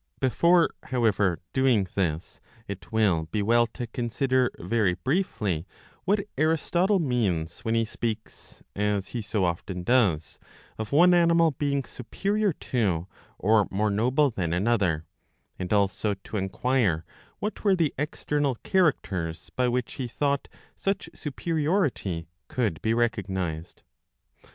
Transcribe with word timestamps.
Before, 0.19 0.71
however, 0.85 1.37
doing 1.53 1.85
this, 1.93 2.41
it 2.67 2.91
will 2.91 3.27
be 3.31 3.43
well 3.43 3.67
to 3.67 3.85
consider 3.85 4.49
very 4.57 4.95
briefly 4.95 5.67
what 6.05 6.21
Aristotle 6.39 6.97
means 6.97 7.59
when 7.59 7.75
he 7.75 7.85
speaks, 7.85 8.63
as 8.75 9.09
he 9.09 9.21
so 9.21 9.45
often 9.45 9.83
does, 9.83 10.39
of 10.79 10.91
one 10.91 11.13
animal 11.13 11.51
being 11.51 11.83
superior 11.83 12.51
to 12.51 13.05
or 13.37 13.67
more 13.69 13.91
noble 13.91 14.31
than 14.31 14.53
another; 14.53 15.05
and 15.59 15.71
also 15.71 16.15
to 16.15 16.35
enquire 16.37 17.05
what 17.37 17.63
were 17.63 17.75
the 17.75 17.93
external 17.99 18.55
characters 18.63 19.51
by 19.55 19.67
which 19.67 19.93
he 19.93 20.07
thought 20.07 20.47
such 20.75 21.11
superiority 21.13 22.27
could 22.47 22.81
be 22.81 22.95
recognised. 22.95 23.83